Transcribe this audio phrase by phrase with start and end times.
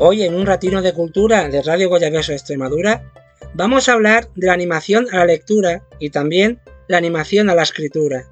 [0.00, 3.12] Hoy en un ratino de cultura de Radio Goyaverso Extremadura
[3.54, 7.64] vamos a hablar de la animación a la lectura y también la animación a la
[7.64, 8.28] escritura.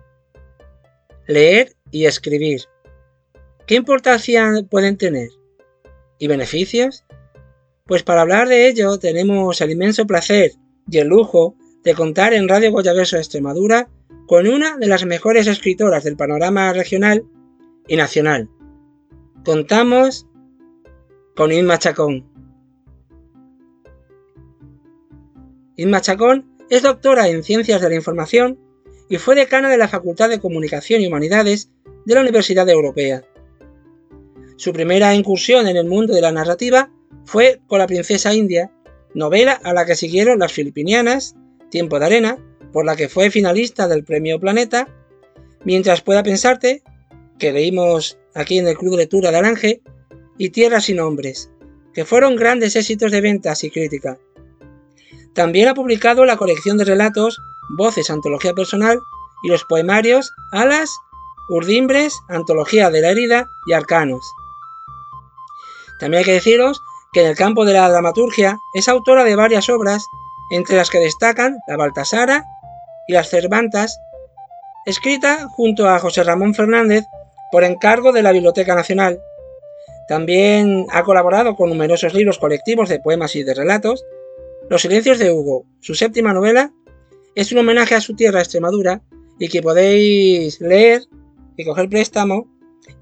[1.26, 2.60] Leer y escribir.
[3.66, 5.30] ¿Qué importancia pueden tener?
[6.20, 7.04] ¿Y beneficios?
[7.84, 10.52] Pues para hablar de ello tenemos el inmenso placer
[10.88, 13.88] y el lujo de contar en Radio Goyaverso Extremadura
[14.28, 17.24] con una de las mejores escritoras del panorama regional
[17.88, 18.48] y nacional.
[19.44, 20.28] Contamos
[21.36, 22.24] con Inma Chacón.
[25.76, 28.58] Inma Chacón es doctora en Ciencias de la Información
[29.08, 31.70] y fue decana de la Facultad de Comunicación y Humanidades
[32.06, 33.22] de la Universidad Europea.
[34.56, 36.90] Su primera incursión en el mundo de la narrativa
[37.26, 38.72] fue con La Princesa India,
[39.14, 41.36] novela a la que siguieron Las Filipinianas,
[41.70, 42.38] Tiempo de Arena,
[42.72, 44.88] por la que fue finalista del Premio Planeta,
[45.66, 46.84] Mientras pueda pensarte,
[47.40, 49.82] que leímos aquí en el Club de Lectura de Alange,
[50.38, 51.50] y Tierra sin Hombres,
[51.94, 54.18] que fueron grandes éxitos de ventas y crítica.
[55.34, 57.38] También ha publicado la colección de relatos
[57.76, 59.00] Voces, Antología Personal
[59.42, 60.90] y los poemarios Alas,
[61.48, 64.24] Urdimbres, Antología de la Herida y Arcanos.
[65.98, 69.68] También hay que deciros que en el campo de la dramaturgia es autora de varias
[69.68, 70.06] obras,
[70.50, 72.44] entre las que destacan La Baltasara
[73.08, 73.98] y Las Cervantas,
[74.84, 77.04] escrita junto a José Ramón Fernández
[77.50, 79.20] por encargo de la Biblioteca Nacional.
[80.08, 84.04] También ha colaborado con numerosos libros colectivos de poemas y de relatos.
[84.68, 86.72] Los Silencios de Hugo, su séptima novela,
[87.34, 89.02] es un homenaje a su tierra Extremadura
[89.38, 91.02] y que podéis leer
[91.56, 92.48] y coger préstamo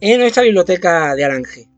[0.01, 1.69] en nuestra biblioteca de Alange.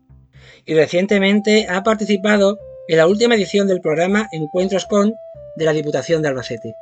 [0.65, 5.13] Y recientemente ha participado en la última edición del programa Encuentros con
[5.55, 6.75] de la Diputación de Albacete.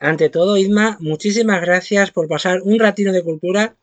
[0.00, 3.74] Ante todo, Isma, muchísimas gracias por pasar un ratino de cultura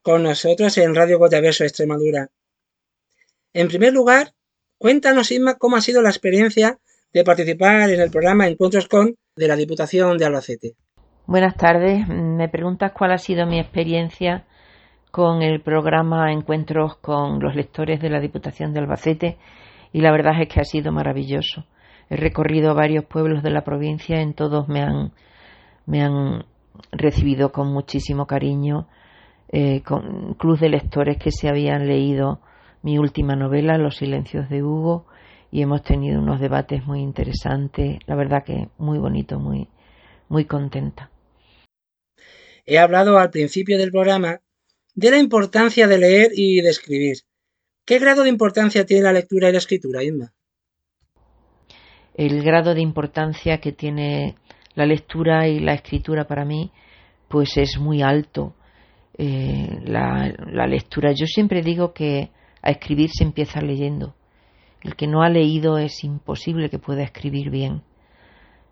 [0.00, 2.30] con nosotros en Radio Goyaverso Extremadura.
[3.52, 4.32] En primer lugar,
[4.78, 6.78] cuéntanos, Isma, cómo ha sido la experiencia
[7.12, 10.76] de participar en el programa Encuentros con de la Diputación de Albacete.
[11.26, 12.08] Buenas tardes.
[12.08, 14.46] Me preguntas cuál ha sido mi experiencia
[15.10, 19.36] con el programa Encuentros con los lectores de la Diputación de Albacete
[19.92, 21.66] y la verdad es que ha sido maravilloso.
[22.08, 25.12] He recorrido varios pueblos de la provincia, en todos me han
[25.88, 26.44] me han
[26.92, 28.88] recibido con muchísimo cariño,
[29.50, 32.40] eh, con club de lectores que se habían leído
[32.82, 35.06] mi última novela, Los silencios de Hugo,
[35.50, 39.68] y hemos tenido unos debates muy interesantes, la verdad que muy bonito, muy,
[40.28, 41.10] muy contenta.
[42.66, 44.40] He hablado al principio del programa
[44.94, 47.16] de la importancia de leer y de escribir.
[47.86, 50.34] ¿Qué grado de importancia tiene la lectura y la escritura, Inma?
[52.14, 54.36] El grado de importancia que tiene
[54.78, 56.70] la lectura y la escritura para mí
[57.26, 58.54] pues es muy alto.
[59.14, 62.30] Eh, la, lectura, yo siempre digo que
[62.62, 64.14] a escribir se empieza leyendo.
[64.84, 67.82] El que no ha leído es imposible que pueda escribir bien.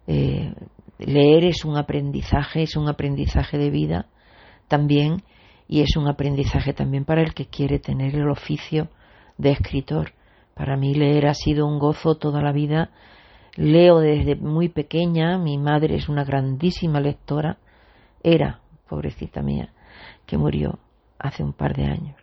[0.06, 0.55] Eh,
[1.00, 4.06] leer es un aprendizaje, es un aprendizaje de vida
[4.69, 5.25] también
[5.66, 8.91] y es un aprendizaje también para el que quiere tener el oficio
[9.39, 10.12] de escritor.
[10.55, 12.93] Para mí leer ha sido un gozo toda la vida
[13.56, 17.56] Leo desde muy pequeña, mi madre es una grandísima lectora,
[18.22, 19.71] era, pobrecita mía,
[20.27, 20.78] que murió
[21.19, 22.16] hace un par de años.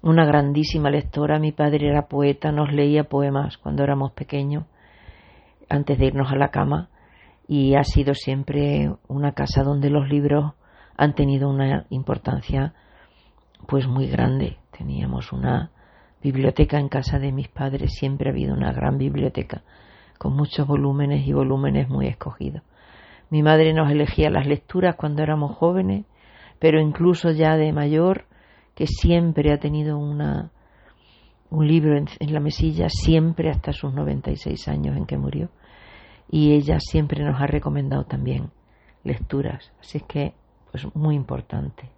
[0.00, 4.64] Una grandísima lectora, mi padre era poeta, nos leía poemas cuando éramos pequeños,
[5.68, 6.88] antes de irnos a la cama,
[7.46, 10.54] y ha sido siempre una casa donde los libros
[10.96, 12.72] han tenido una importancia
[13.68, 14.56] pues muy grande.
[14.76, 15.70] Teníamos una
[16.22, 19.62] biblioteca en casa de mis padres, siempre ha habido una gran biblioteca
[20.16, 22.62] con muchos volúmenes y volúmenes muy escogidos.
[23.30, 26.04] Mi madre nos elegía las lecturas cuando éramos jóvenes,
[26.58, 28.26] pero incluso ya de mayor,
[28.74, 30.52] que siempre ha tenido una,
[31.50, 35.50] un libro en, la mesilla, siempre hasta sus 96 años en que murió.
[36.30, 38.50] Y ella siempre nos ha recomendado también
[39.04, 39.72] lecturas.
[39.80, 40.34] Así que,
[40.70, 41.90] pues muy importante.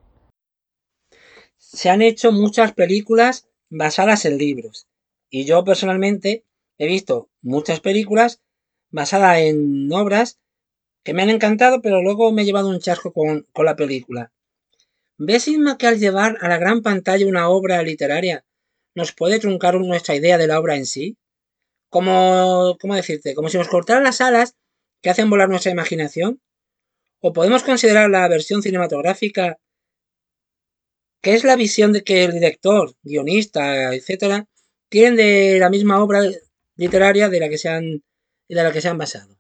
[1.57, 4.87] Se han hecho muchas películas basadas en libros.
[5.31, 6.45] Y yo personalmente
[6.79, 8.41] he visto muchas películas
[8.91, 10.39] basadas en obras
[11.05, 14.33] que me han encantado, pero luego me he llevado un chasco con, la película.
[15.17, 18.45] ¿Ves, Isma, que al llevar a la gran pantalla una obra literaria
[18.95, 21.17] nos puede truncar nuestra idea de la obra en sí?
[21.91, 23.35] Como, ¿cómo decirte?
[23.35, 24.55] Como si nos cortaran las alas
[25.03, 26.41] que hacen volar nuestra imaginación.
[27.21, 29.59] ¿O podemos considerar la versión cinematográfica
[31.21, 34.47] que es la visión de que el director, guionista, etcétera,
[34.89, 36.21] tienen de la misma obra
[36.79, 38.03] literaria de la que se han,
[38.49, 39.37] de la que se han basado.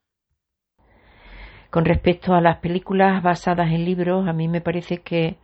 [1.71, 5.39] Con respecto a las películas basadas en libros, a mí me parece que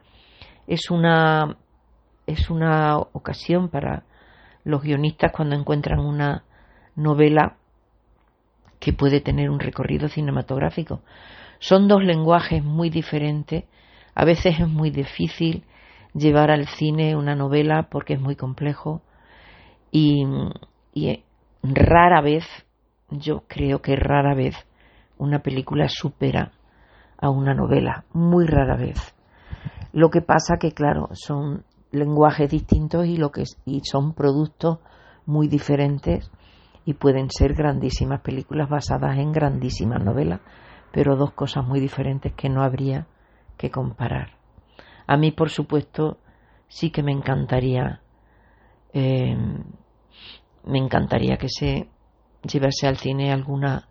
[0.66, 1.56] es una
[2.26, 4.04] es una ocasión para
[4.64, 6.44] los guionistas cuando encuentran una
[6.96, 7.58] novela
[8.80, 11.02] que puede tener un recorrido cinematográfico.
[11.58, 13.64] Son dos lenguajes muy diferentes.
[14.14, 15.64] A veces es muy difícil
[16.14, 19.02] llevar al cine una novela porque es muy complejo
[19.90, 20.24] y,
[20.94, 21.24] y
[21.72, 22.44] rara vez,
[23.10, 24.54] yo creo que rara vez,
[25.18, 26.52] una película supera
[27.18, 29.14] a una novela, muy rara vez.
[29.92, 34.80] Lo que pasa que, claro, son lenguajes distintos y, lo que, y son productos
[35.24, 36.30] muy diferentes
[36.84, 40.40] y pueden ser grandísimas películas basadas en grandísimas novelas,
[40.92, 43.06] pero dos cosas muy diferentes que no habría
[43.56, 44.32] que comparar.
[45.06, 46.18] A mí, por supuesto,
[46.68, 48.00] sí que me encantaría,
[48.92, 49.36] eh,
[50.66, 51.88] me encantaría que se
[52.42, 53.88] llevase al cine alguna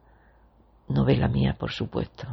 [0.88, 2.28] novela mía, por supuesto.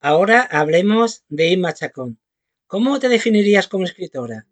[0.00, 2.18] Ahora hablemos de Inma Chacón.
[2.66, 4.46] ¿Cómo te definirías como escritora?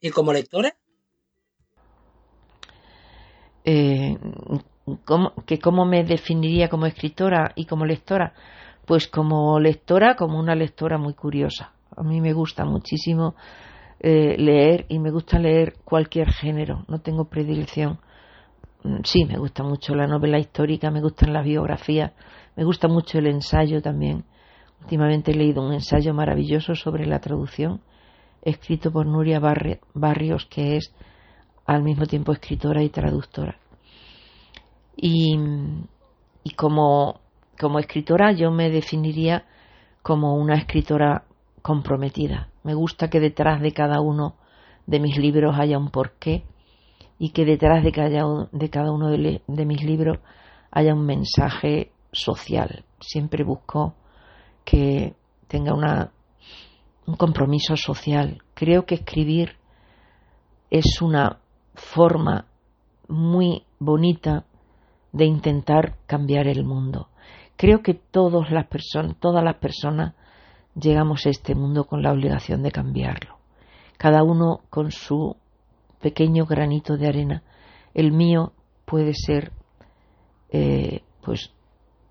[0.00, 0.76] ¿Y como lectora?
[3.64, 4.16] Eh,
[5.04, 8.34] ¿cómo, que ¿Cómo me definiría como escritora y como lectora?
[8.86, 11.74] Pues como lectora, como una lectora muy curiosa.
[11.96, 13.36] A mí me gusta muchísimo
[14.02, 17.98] eh, leer y me gusta leer cualquier género, no tengo predilección.
[18.82, 22.12] Mm, sí, me gusta mucho la novela histórica, me gustan las biografías,
[22.56, 24.24] me gusta mucho el ensayo también.
[24.80, 27.82] Últimamente he leído un ensayo maravilloso sobre la traducción,
[28.40, 30.94] escrito por Nuria Barrios, que es
[31.66, 33.58] al mismo tiempo escritora y traductora.
[34.96, 35.38] Y,
[36.42, 37.20] y como,
[37.58, 39.44] como escritora yo me definiría
[40.02, 41.24] como una escritora
[41.62, 42.48] comprometida.
[42.62, 44.36] Me gusta que detrás de cada uno
[44.86, 46.44] de mis libros haya un porqué
[47.18, 50.18] y que detrás de cada, uno de, mis libros
[50.70, 52.84] haya un mensaje social.
[52.98, 53.94] Siempre busco
[54.64, 55.14] que
[55.46, 55.74] tenga
[57.06, 58.42] un compromiso social.
[58.54, 59.56] Creo que escribir
[60.70, 61.40] es una
[61.74, 62.46] forma
[63.08, 64.44] muy bonita
[65.12, 67.08] de intentar cambiar el mundo.
[67.56, 70.14] Creo que todas las personas, todas las personas
[70.80, 73.38] llegamos a este mundo con la obligación de cambiarlo.
[73.98, 75.36] Cada uno con su
[76.00, 77.42] pequeño granito de arena.
[77.94, 78.52] El mío
[78.84, 79.52] puede ser,
[80.50, 81.52] eh, pues,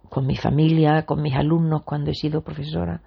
[0.09, 3.01] con mi familia, con mis alumnos cuando he sido profesora,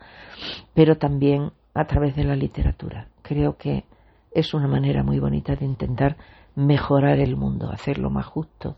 [0.75, 3.09] pero también a través de la literatura.
[3.23, 3.85] Creo que
[4.33, 6.17] es una manera muy bonita de intentar
[6.55, 8.77] mejorar el mundo, hacerlo más justo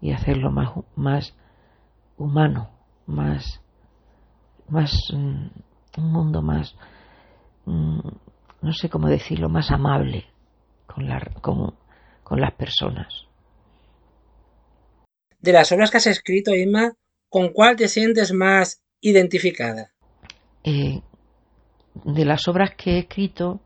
[0.00, 1.36] y hacerlo más, más
[2.16, 2.70] humano,
[3.06, 3.60] más,
[4.68, 5.46] más mm,
[5.96, 6.74] un mundo más,
[7.66, 7.98] mm,
[8.62, 10.26] no sé cómo decirlo, más amable
[10.86, 11.74] con, la, con,
[12.22, 13.26] con las personas.
[15.40, 16.92] De las obras que has escrito, Emma,
[17.28, 19.90] ¿con cuál te sientes más identificada?
[20.64, 21.02] Eh,
[22.04, 23.60] de las obras que he escrito,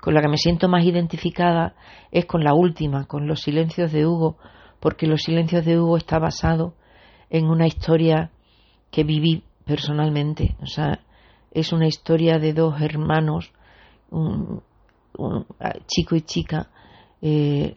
[0.00, 1.74] con la que me siento más identificada
[2.12, 4.36] es con la última, con Los Silencios de Hugo,
[4.80, 6.74] porque Los Silencios de Hugo está basado
[7.30, 8.30] en una historia
[8.90, 10.56] que viví personalmente.
[10.60, 11.00] O sea,
[11.50, 13.52] es una historia de dos hermanos,
[14.10, 14.62] un,
[15.86, 16.70] chico y chica.
[17.20, 17.74] Eh,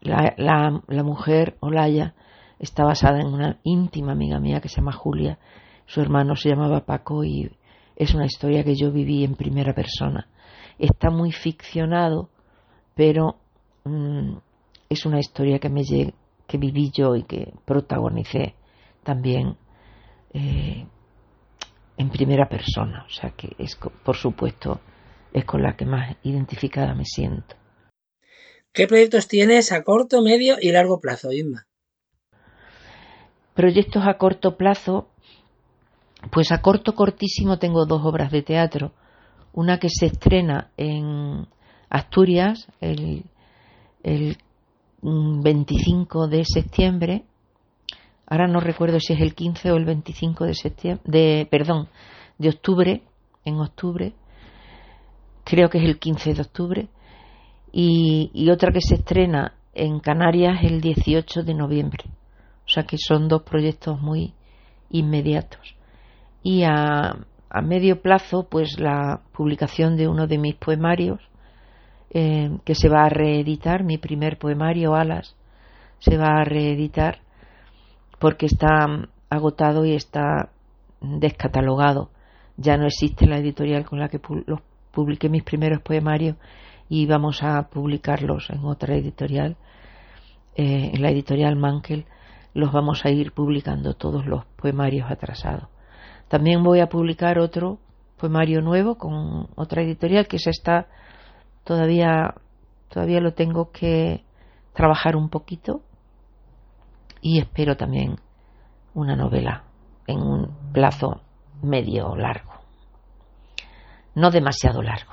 [0.00, 2.14] la, la, la, mujer, Olaya,
[2.58, 5.38] está basada en una íntima amiga mía que se llama Julia.
[5.86, 7.50] Su hermano se llamaba Paco y
[7.96, 10.28] es una historia que yo viví en primera persona.
[10.78, 12.30] Está muy ficcionado,
[12.94, 13.36] pero
[13.84, 14.36] mm,
[14.88, 15.82] es una historia que me
[16.46, 18.54] que viví yo y que protagonicé
[19.02, 19.56] también
[20.32, 20.86] eh,
[21.96, 24.80] en primera persona, o sea que es, por supuesto,
[25.32, 27.56] es con la que más identificada me siento.
[28.72, 31.66] ¿Qué proyectos tienes a corto, medio y largo plazo, Inma?
[33.54, 35.08] Proyectos a corto plazo,
[36.32, 38.92] pues a corto, cortísimo tengo dos obras de teatro.
[39.52, 41.46] Una que se estrena en
[41.88, 43.24] Asturias el,
[44.02, 44.38] el
[45.02, 47.24] 25 de septiembre
[48.26, 51.88] ahora no recuerdo si es el 15 o el 25 de septiembre, de, perdón,
[52.38, 53.02] de octubre,
[53.44, 54.12] en octubre,
[55.44, 56.88] creo que es el 15 de octubre,
[57.72, 62.04] y, y otra que se estrena en Canarias el 18 de noviembre.
[62.66, 64.32] O sea que son dos proyectos muy
[64.90, 65.74] inmediatos.
[66.42, 67.16] Y a,
[67.50, 71.20] a medio plazo, pues la publicación de uno de mis poemarios,
[72.10, 75.36] eh, que se va a reeditar, mi primer poemario, Alas,
[75.98, 77.23] se va a reeditar
[78.24, 78.86] porque está
[79.28, 80.48] agotado y está
[81.02, 82.08] descatalogado.
[82.56, 86.38] Ya no existe la editorial con la que publiqué mis primeros poemarios
[86.88, 89.58] y vamos a publicarlos en otra editorial,
[90.56, 92.06] eh, en la editorial Mankel,
[92.54, 95.68] los vamos a ir publicando todos los poemarios atrasados.
[96.28, 97.78] También voy a publicar otro
[98.16, 100.86] poemario nuevo con otra editorial que se está
[101.62, 102.36] todavía
[102.88, 104.24] todavía lo tengo que
[104.72, 105.82] trabajar un poquito
[107.24, 108.20] y espero también
[108.92, 109.64] una novela
[110.06, 111.22] en un plazo
[111.62, 112.52] medio largo.
[114.14, 115.10] No demasiado largo.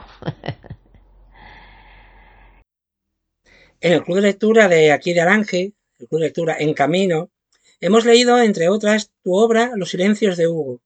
[3.80, 7.32] En el club de lectura de aquí de Arange el club de lectura En Camino
[7.80, 10.82] hemos leído entre otras tu obra Los silencios de Hugo.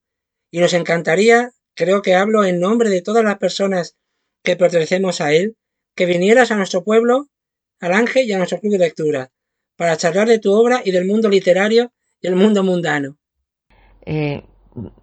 [0.52, 3.96] Y nos encantaría creo que hablo en nombre de todas las personas
[4.44, 5.56] que pertenecemos a él
[5.96, 7.30] que vinieras a nuestro pueblo,
[7.80, 9.32] al Ángel y a nuestro club de lectura,
[9.76, 13.16] para charlar de tu obra y del mundo literario y el mundo mundano.
[14.04, 14.42] Eh,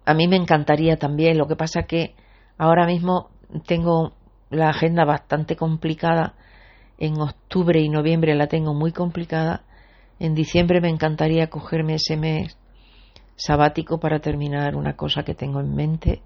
[0.04, 2.14] a mí me encantaría también, lo que pasa que
[2.58, 3.30] ahora mismo
[3.66, 4.14] tengo
[4.50, 6.34] la agenda bastante complicada,
[6.98, 9.64] en octubre y noviembre la tengo muy complicada,
[10.20, 12.56] en diciembre me encantaría cogerme ese mes
[13.36, 16.22] sabático para terminar una cosa que tengo en mente.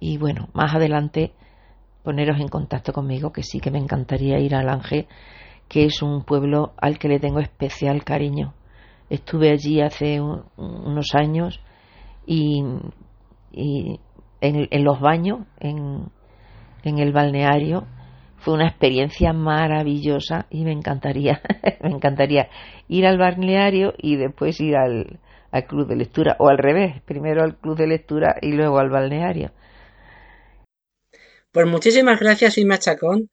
[0.00, 1.32] Y bueno, más adelante
[2.02, 5.06] poneros en contacto conmigo, que sí que me encantaría ir al Ángel,
[5.70, 8.54] que es un pueblo al que le tengo especial cariño.
[9.08, 11.60] Estuve allí hace unos años
[12.26, 12.62] y,
[13.52, 16.10] en, los baños, en,
[16.82, 17.86] el balneario,
[18.38, 21.40] fue una experiencia maravillosa y me encantaría,
[21.82, 22.48] me encantaría
[22.88, 25.20] ir al balneario y después ir al,
[25.52, 28.90] al club de lectura, o al revés, primero al club de lectura y luego al
[28.90, 29.52] balneario.
[31.52, 33.28] Pues muchísimas gracias, Inma Chacón,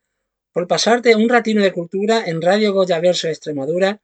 [0.58, 4.02] por pasarte un ratino de cultura en Radio Goya Verso Extremadura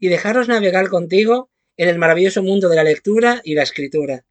[0.00, 4.24] y dejarnos navegar contigo en el maravilloso mundo de la lectura y la escritura.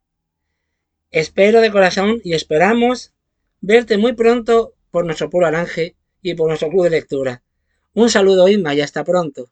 [1.10, 3.14] Espero de corazón y esperamos
[3.62, 7.42] verte muy pronto por nuestro pueblo Aranje y por nuestro club de lectura.
[7.94, 9.46] Un saludo, Inma, y hasta pronto.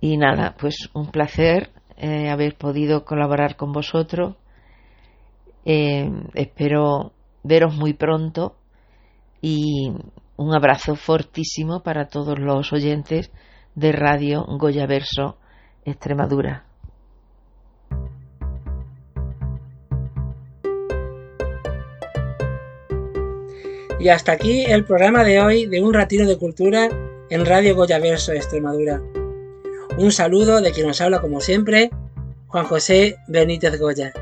[0.00, 4.36] Y nada, pues un placer eh, haber podido colaborar con vosotros.
[5.66, 8.56] Eh, espero veros muy pronto
[9.42, 9.92] y
[10.36, 13.30] un abrazo fortísimo para todos los oyentes
[13.74, 15.38] de Radio Goya Verso
[15.84, 16.64] Extremadura.
[24.00, 26.88] Y hasta aquí el programa de hoy de Un Ratino de Cultura
[27.30, 29.00] en Radio Goya Verso Extremadura.
[29.96, 31.90] Un saludo de quien nos habla como siempre,
[32.48, 34.12] Juan José Benítez Goya.